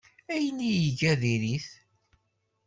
[0.33, 1.67] Ayen ay iga diri-t.